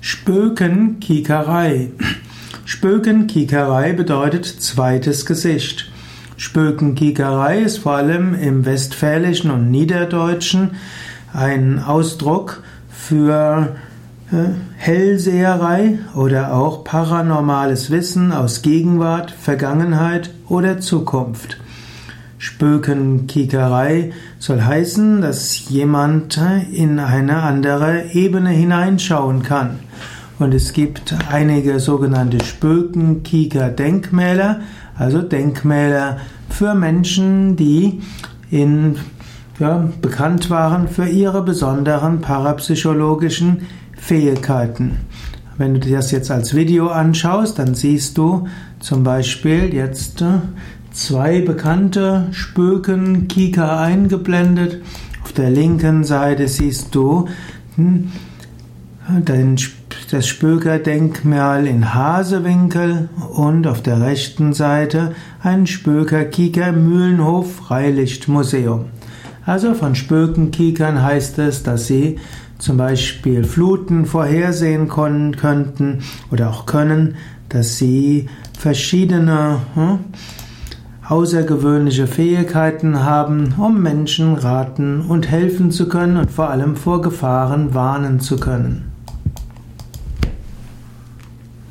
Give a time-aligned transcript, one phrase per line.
[0.00, 1.90] Spökenkiekerei.
[2.64, 5.90] Spökenkiekerei bedeutet zweites Gesicht.
[6.38, 10.70] Spökenkiekerei ist vor allem im Westfälischen und Niederdeutschen
[11.34, 13.76] ein Ausdruck für
[14.32, 14.36] äh,
[14.76, 21.58] Hellseherei oder auch paranormales Wissen aus Gegenwart, Vergangenheit oder Zukunft.
[22.40, 26.40] Spökenkiekerei soll heißen, dass jemand
[26.72, 29.80] in eine andere Ebene hineinschauen kann.
[30.38, 34.60] Und es gibt einige sogenannte Spökenkieker-Denkmäler,
[34.96, 36.16] also Denkmäler
[36.48, 38.00] für Menschen, die
[38.50, 38.96] in,
[39.58, 43.66] ja, bekannt waren für ihre besonderen parapsychologischen
[43.98, 45.00] Fähigkeiten.
[45.58, 50.24] Wenn du dir das jetzt als Video anschaust, dann siehst du zum Beispiel jetzt
[51.00, 54.82] zwei bekannte Spöken Kika eingeblendet.
[55.24, 57.26] Auf der linken Seite siehst du
[57.76, 58.12] hm,
[60.10, 68.86] das Spökerdenkmal in Hasewinkel und auf der rechten Seite ein Spökerkieker Mühlenhof Freilichtmuseum.
[69.46, 72.18] Also von Spökenkikern heißt es, dass sie
[72.58, 77.14] zum Beispiel Fluten vorhersehen könnten oder auch können,
[77.48, 80.00] dass sie verschiedene hm,
[81.10, 87.74] außergewöhnliche Fähigkeiten haben, um Menschen raten und helfen zu können und vor allem vor Gefahren
[87.74, 88.92] warnen zu können.